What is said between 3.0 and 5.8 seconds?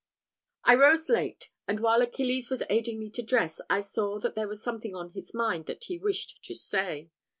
to dress, I saw that there was something on his mind